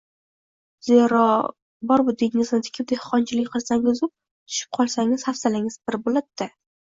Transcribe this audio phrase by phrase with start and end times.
[0.85, 1.25] Zero,
[1.91, 4.09] bor-budingizni tikib, dehqonchilik qilsangizu,
[4.53, 6.49] «tushib» qolsangiz hafsalangiz pir bo‘ladi-da!